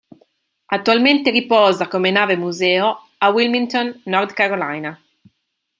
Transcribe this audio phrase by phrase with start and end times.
[0.65, 4.99] Attualmente riposa come nave museo a Wilmington, North Carolina.